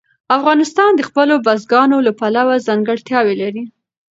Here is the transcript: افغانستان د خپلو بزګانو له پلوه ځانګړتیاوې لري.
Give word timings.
افغانستان 0.37 0.91
د 0.95 1.01
خپلو 1.09 1.35
بزګانو 1.45 1.97
له 2.07 2.11
پلوه 2.19 2.55
ځانګړتیاوې 2.67 3.35
لري. 3.41 3.63